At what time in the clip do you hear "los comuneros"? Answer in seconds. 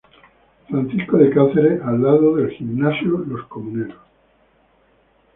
3.19-3.99